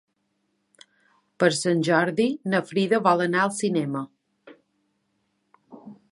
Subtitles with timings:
[1.41, 4.01] Per Sant Jordi na Frida vol anar al cinema.